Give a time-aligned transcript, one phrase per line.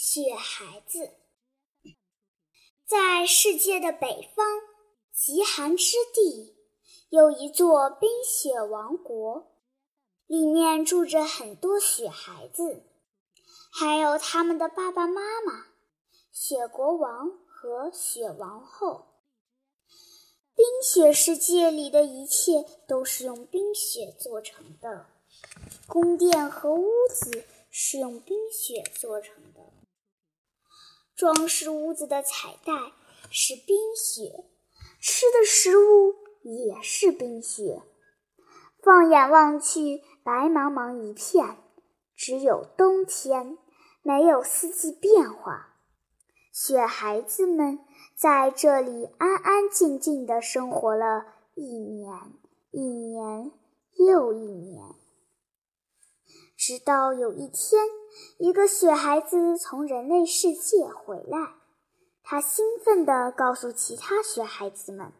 [0.00, 1.10] 雪孩子。
[2.86, 4.46] 在世界的北方，
[5.12, 6.56] 极寒之地，
[7.08, 9.56] 有一座冰雪王国，
[10.28, 12.84] 里面住着很多雪孩子，
[13.72, 15.66] 还有他们的爸爸妈妈——
[16.30, 19.04] 雪国王和雪王后。
[20.54, 25.06] 冰雪世界里的一切都是用冰雪做成的，
[25.88, 29.60] 宫殿和屋子是用冰雪做成的。
[31.18, 32.92] 装饰屋子的彩带
[33.28, 34.44] 是冰雪，
[35.00, 37.82] 吃的食物也是冰雪。
[38.80, 41.56] 放眼望去，白茫茫一片，
[42.14, 43.58] 只有冬天，
[44.02, 45.74] 没有四季变化。
[46.52, 47.80] 雪孩子们
[48.14, 51.24] 在这里安安静静地生活了
[51.56, 52.32] 一年，
[52.70, 53.50] 一年
[53.96, 54.94] 又一年。
[56.56, 57.84] 直到有一天，
[58.38, 61.54] 一个雪孩子从人类世界回来，
[62.22, 65.12] 他兴奋地告诉其他雪孩子们：“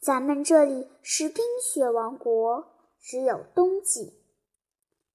[0.00, 2.66] 咱们这里是冰雪王国，
[3.00, 4.12] 只有冬季，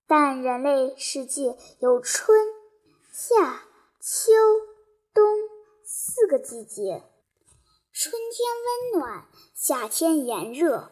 [0.07, 2.37] 但人类世界有春、
[3.11, 3.63] 夏、
[3.99, 4.31] 秋、
[5.13, 5.23] 冬
[5.83, 7.03] 四个季节。
[7.91, 10.91] 春天温暖，夏天炎热，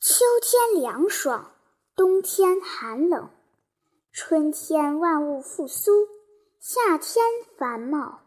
[0.00, 1.52] 秋天凉爽，
[1.94, 3.30] 冬天寒冷。”
[4.20, 6.08] 春天万物复苏，
[6.58, 7.24] 夏天
[7.56, 8.22] 繁茂，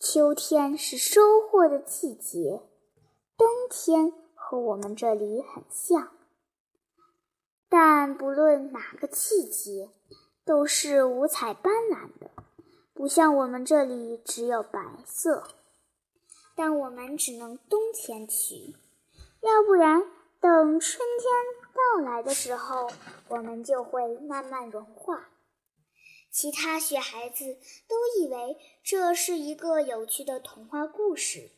[0.00, 2.64] 秋天是收获的季节，
[3.36, 6.08] 冬天和我们这里很像。
[7.68, 9.88] 但不论哪个季节，
[10.44, 12.32] 都是五彩斑斓的，
[12.92, 15.44] 不像我们这里只有白色。
[16.56, 18.74] 但我们只能冬天去，
[19.42, 20.02] 要不然
[20.40, 21.57] 等春天。
[21.78, 22.90] 到来的时候，
[23.28, 25.30] 我们就会慢慢融化。
[26.30, 31.50] 其他雪孩子都以为这是一个有趣的童话故事，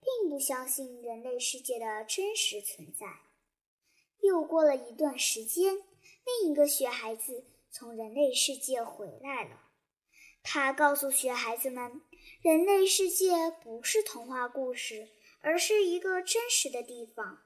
[0.00, 3.06] 并不相信人类世界的真实存在。
[4.20, 5.74] 又过了一段时间，
[6.24, 9.62] 另一个雪孩子从人类世界回来了。
[10.42, 12.02] 他告诉雪孩子们，
[12.42, 15.08] 人类世界不是童话故事，
[15.40, 17.42] 而是一个真实的地方。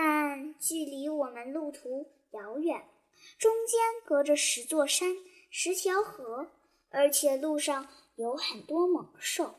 [0.00, 2.88] 但距离我们路途遥远，
[3.36, 5.16] 中间隔着十座山、
[5.50, 6.52] 十条河，
[6.90, 9.56] 而且路上有很多猛兽。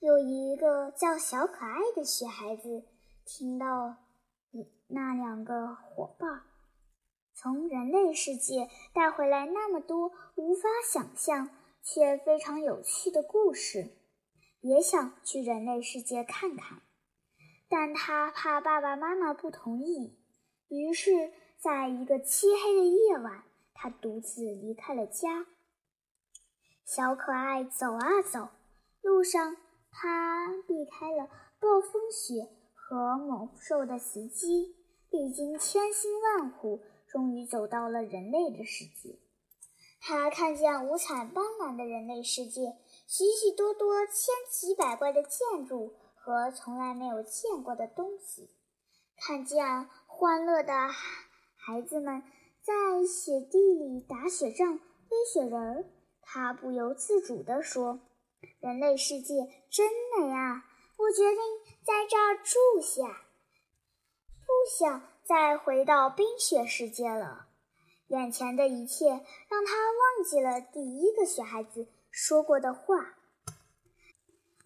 [0.00, 2.82] 有一个叫小可爱的雪孩子，
[3.24, 3.98] 听到
[4.88, 6.42] 那两个伙伴
[7.34, 11.50] 从人类世界带回来那么多无法想象
[11.84, 13.96] 却非常有趣的故事，
[14.60, 16.82] 也想去人类世界看看。
[17.76, 20.16] 但他怕爸爸妈妈不同意，
[20.68, 23.42] 于是，在一个漆黑的夜晚，
[23.74, 25.44] 他独自离开了家。
[26.84, 28.50] 小可爱走啊走，
[29.02, 29.56] 路上
[29.90, 34.76] 他避开了暴风雪和猛兽的袭击，
[35.10, 39.18] 历经千辛万苦，终于走到了人类的世界。
[40.00, 42.76] 他看见五彩斑斓的人类世界，
[43.08, 45.96] 许许多多、千奇百怪的建筑。
[46.24, 48.48] 和从来没有见过的东西，
[49.18, 50.72] 看见欢乐的
[51.54, 52.22] 孩子们
[52.62, 52.72] 在
[53.06, 55.84] 雪地里打雪仗、堆雪人儿，
[56.22, 58.00] 他不由自主地说
[58.58, 59.34] ：“人类世界
[59.68, 60.64] 真美啊！
[60.96, 61.38] 我决定
[61.82, 63.26] 在这儿住下，
[64.46, 64.46] 不
[64.78, 67.48] 想再回到冰雪世界了。”
[68.08, 73.14] 眼前的一切让他忘记了第一个雪孩子说过的话。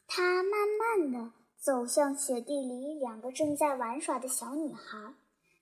[0.07, 1.33] 他慢慢的。
[1.61, 5.15] 走向雪地里两个正在玩耍的小女孩，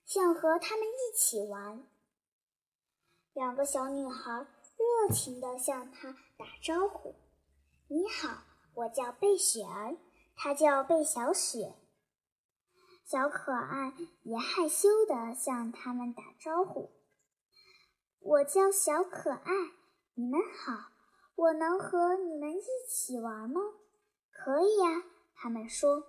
[0.05, 1.83] 想和她们一起玩。
[3.33, 4.45] 两个小女孩
[4.77, 7.15] 热情地向他打招呼
[7.89, 8.43] ：“你好，
[8.75, 9.97] 我叫贝雪儿，
[10.35, 11.73] 她叫贝小雪。”
[13.03, 13.93] 小可爱
[14.23, 16.91] 也害羞地向他们打招呼
[18.21, 19.51] ：“我叫小可爱，
[20.13, 20.91] 你们好，
[21.35, 23.61] 我能和你们一起玩吗
[24.31, 25.03] ？”“可以呀。”
[25.39, 26.03] 他们说，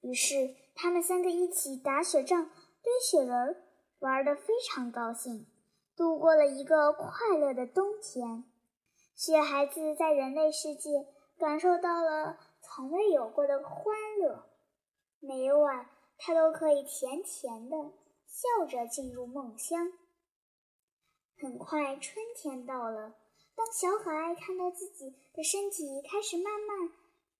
[0.00, 2.50] 于是他们三个一起打雪仗、
[2.82, 3.62] 堆雪人，
[4.00, 5.46] 玩得非常高兴，
[5.96, 8.44] 度过了一个快乐的冬天。
[9.14, 11.06] 雪孩子在人类世界
[11.38, 14.44] 感受到了从未有过的欢乐，
[15.20, 15.88] 每晚
[16.18, 17.76] 他都可以甜甜的
[18.26, 19.92] 笑着进入梦乡。
[21.38, 23.14] 很快，春天到了，
[23.54, 26.90] 当小可爱看到自己的身体开始慢慢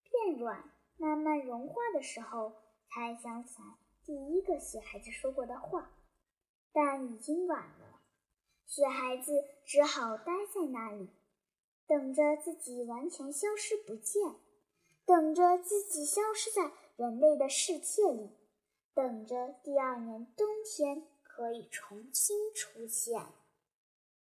[0.08, 0.70] 变软。
[0.96, 2.52] 慢慢融化的时候，
[2.88, 5.90] 才想起来第一个雪孩子说过的话，
[6.72, 8.00] 但已经晚了。
[8.66, 9.32] 雪孩子
[9.64, 11.10] 只好待在那里，
[11.86, 14.34] 等着自己完全消失不见，
[15.04, 18.30] 等着自己消失在人类的世界里，
[18.94, 23.20] 等着第二年冬天可以重新出现。